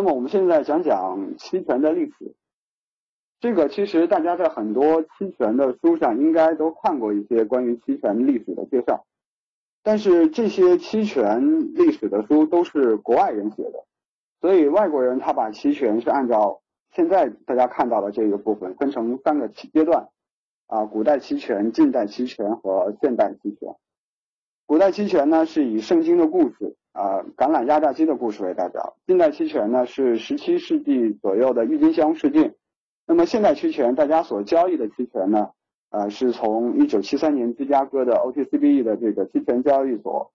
[0.00, 2.34] 那么我们现在讲讲期权的历史。
[3.38, 9.04] 这个其实大家在很多期权的书上应该都看过一些关于期权历史的介绍，
[9.82, 13.84] 但是这些期权历史的书都是国外人写的，
[14.40, 16.62] 所以外国人他把期权是按照
[16.94, 20.08] 现在大家看到的这个部分分成三个阶段，
[20.66, 23.74] 啊，古代期权、近代期权和现代期权。
[24.64, 32.56] 古代期权呢是以圣经的故事啊，橄榄压榨机的故事为代表；近代期权呢是十七世纪左右的郁金香事件。
[33.06, 35.50] 那么现代期权，大家所交易的期权呢，
[35.90, 40.32] 呃，是从一九七三年芝加哥的 OTCBE 的这个期权交易所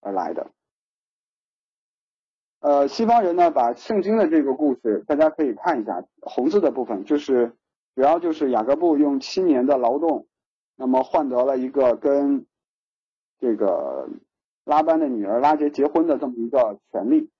[0.00, 0.50] 而来的。
[2.60, 7.52] 呃，西方人呢，把圣经的这个故事，大家可以看一下，红字的部分就是
[7.94, 10.26] 主要就是雅各布用七年的劳动，
[10.76, 12.46] 那么换得了一个跟
[13.38, 14.08] 这个
[14.68, 17.30] 拉班的女儿拉杰结婚的这么一个权利。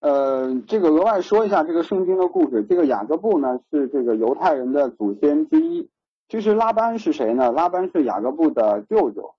[0.00, 2.64] 呃，这个额外说一下这个圣经的故事。
[2.64, 5.90] 这个雅各布呢是这个犹太人的祖先之一。
[6.28, 7.52] 其实拉班是谁呢？
[7.52, 9.34] 拉班是雅各布的舅舅。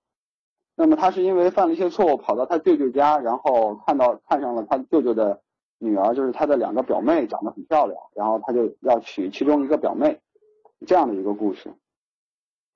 [0.76, 5.40] 那么他是因为犯了一些错误，跑到他舅舅家，然后看到看上了他舅舅的
[5.78, 10.20] 女儿，就是他的两个表妹，长得很漂亮，然后他就要娶其中一个表妹，
[10.86, 11.74] 这样的一个故事。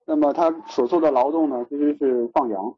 [0.08, 2.74] 那么他所做的劳动呢，其实是放羊。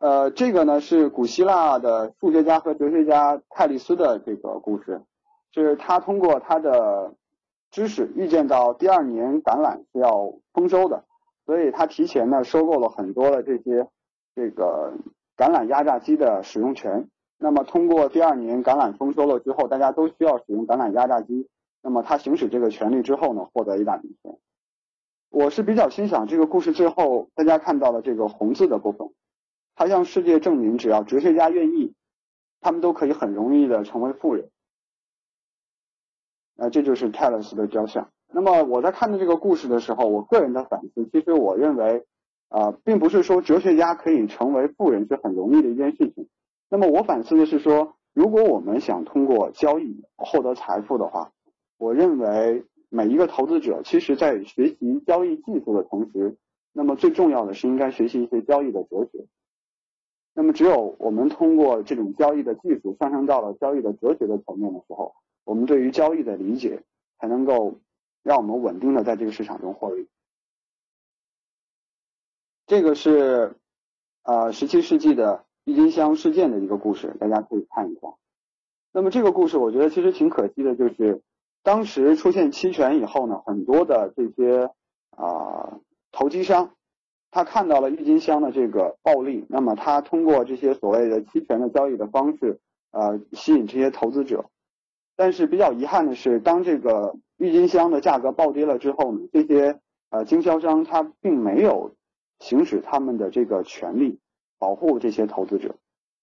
[0.00, 5.00] 呃，这个呢是古希腊的数学家和哲学家泰利斯的这个故事，
[5.54, 7.14] 是他通过他的
[7.70, 11.04] 知识预见到第二年橄榄是要丰收的，
[11.46, 13.88] 所以他提前呢收购了很多的这些
[14.34, 14.92] 这个
[15.38, 17.08] 橄榄压榨机的使用权。
[17.38, 21.48] 那么通过第二年橄榄丰收了之后，大家都需要使用橄榄压榨机，
[21.82, 24.38] 那么他行使这个权利之后呢，获得一大笔钱。
[25.30, 29.08] 我是比较欣赏这个故事最后大家看到的这个红字的部分。
[29.74, 31.94] 它向世界证明，只要哲学家愿意，
[32.60, 34.50] 他们都可以很容易的成为富人。
[36.56, 38.10] 啊，这就是泰勒斯的雕像。
[38.32, 42.04] 那么我在看的这个故事的时候，我个人的反思，其实我认为，
[42.48, 46.28] 啊，并不是说哲学家可以成为富人是很容易的一件事情。
[46.68, 51.30] 那么我反思的是说，如果我们想通过交易获得财富的话，
[51.78, 56.36] 我认为每一个投资者，其实在学习交易技术的同时，
[56.72, 59.26] 那么最重要的是应该学习一些交易的哲学。
[60.34, 66.84] 那么，只有我们通过这种交易的技术上升到了交易的哲学的层面的时候，我们对于交易的理解
[67.18, 67.74] 才能够
[68.22, 70.06] 让我们稳定的在这个市场中获利。
[72.66, 73.56] 这个是
[74.22, 78.14] 呃十七世纪的郁金香事件的一个故事，大家可以看一下。
[78.92, 81.20] 那么这个故事我觉得其实挺可惜的，就是
[81.62, 84.70] 当时出现期权以后呢，很多的这些
[85.10, 85.78] 啊
[86.12, 86.70] 投机商。
[87.30, 92.58] 他看到了郁金香的这个暴利，那么他通过这些所谓的期权的交易的方式，
[92.90, 94.46] 呃，吸引这些投资者。
[95.14, 101.92] 但是比较遗憾的是，当这个郁金香的价格暴跌了之后呢，这些呃经销商他并没有
[102.38, 104.18] 行使他们的这个权利，
[104.58, 105.74] 保护这些投资者。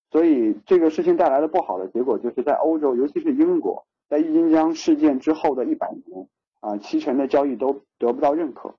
[0.09, 6.27] 所以这个事情带来的不好的结果，就是在欧洲，尤其是英国，在郁金香事件之后的一百年，
[6.59, 8.75] 啊，期权的交易都得不到认可。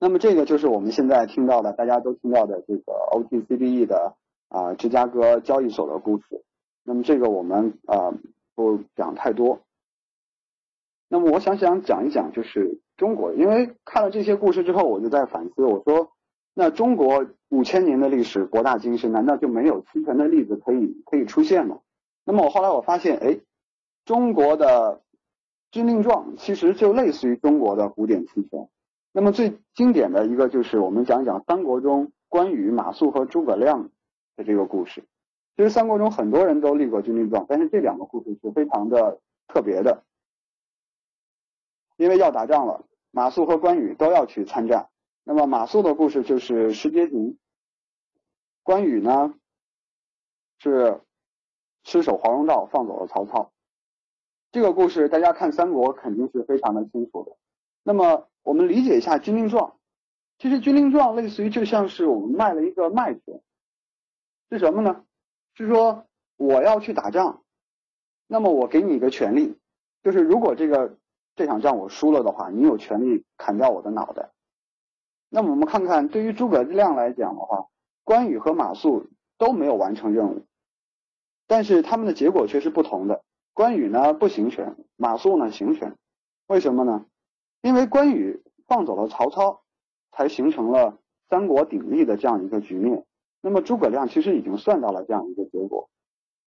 [0.00, 4.14] 那么这个就是我们现在听到的，大家都听到的这个 OTCBE 的
[4.48, 6.44] 啊芝加哥交易所的故事。
[6.84, 8.14] 那么这个我们啊
[8.54, 9.60] 不讲太多。
[11.08, 16.12] 那么我想想讲一讲，就是中国，因为看了这些故事之后，我就在反思，我说，
[16.54, 21.80] 那中国五千年的历史博大精深，难道就没有期权的例子可以可以出现吗？
[22.28, 23.40] 那么我后来我发现，哎，
[24.04, 25.00] 中国的
[25.70, 28.68] 军令状其实就类似于中国的古典期权。
[29.12, 33.88] 那么最经典的一个就是我们讲讲三国中关羽、马谡和诸葛亮
[34.36, 35.04] 的这个故事。
[35.56, 40.04] 其实三国中很多人都立过军令状，但是这两个故事是非常的特别的，
[41.96, 44.90] 因为要打仗了，马谡和关羽都要去参战。
[45.24, 47.38] 那么马谡的故事就是失街亭，
[48.62, 49.34] 关羽呢
[50.58, 51.00] 是
[51.88, 53.50] 失守华容道，放走了曹操。
[54.52, 57.34] 这个故事大家看三国肯定是非常的清楚的。
[57.82, 59.78] 那么我们理解一下军令状，
[60.38, 63.40] 其实军令状类似于就像是我们卖了一个麦田，
[64.50, 65.02] 是什么呢？
[65.54, 66.04] 是说
[66.36, 67.42] 我要去打仗，
[68.26, 69.56] 那么我给你一个权利，
[70.02, 70.98] 就是如果这个
[71.36, 74.28] 这场仗我输了的话，你有权利砍掉我的脑袋。
[75.30, 77.68] 那么我们看看，对于诸葛亮来讲的话，
[78.04, 79.06] 关羽和马谡
[79.38, 80.42] 都没有完成任务，
[81.48, 83.24] 但是他们的结果却是不同的。
[83.52, 85.96] 关羽呢不行权，马谡呢行权，
[86.46, 87.06] 为什么呢？
[87.62, 89.62] 因为关羽放走了曹操，
[90.12, 90.98] 才形成了
[91.28, 93.04] 三国鼎立的这样一个局面。
[93.40, 95.88] 那么诸葛亮其实已经算到了这样一个结果。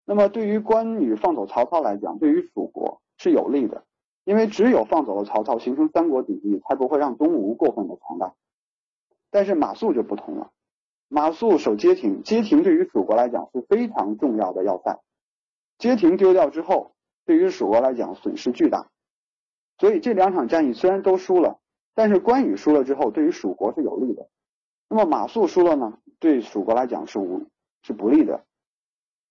[0.04, 3.84] 那么对于关羽放走曹操来讲，对于蜀国是有利的，
[4.26, 8.34] 因为只有放走了曹操，形成三国鼎立，才不会让东吴过分的强大。
[9.30, 10.52] 但是马谡就不同了，
[11.10, 15.00] 马谡守街亭，街亭对于蜀国来讲是非常重要的要塞，
[15.78, 16.96] 街亭丢掉之后，
[17.26, 18.90] 对于蜀国来讲损失巨大。
[19.78, 21.60] 所以这两场战役虽然都输了，
[21.96, 24.28] 但是关羽输了之后，对于蜀国是有利的。
[24.90, 27.46] 那么马谡输了呢，对蜀国来讲是无
[27.84, 28.44] 是不利的。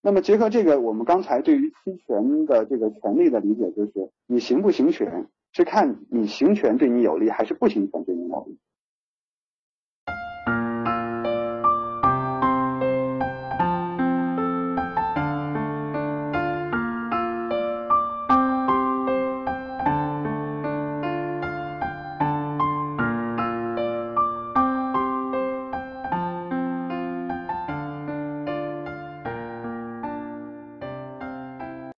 [0.02, 8.58] 那么结合这个，我们刚才对于期权的这个权利的理解，就是你行不行权，是看你行权对你有利，还是不行权对你有利。